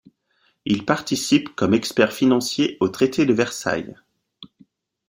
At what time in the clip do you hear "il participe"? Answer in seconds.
0.65-1.49